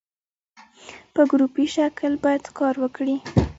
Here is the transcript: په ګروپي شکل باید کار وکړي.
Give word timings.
په 1.13 1.21
ګروپي 1.31 1.65
شکل 1.75 2.13
باید 2.23 2.43
کار 2.57 2.75
وکړي. 2.83 3.15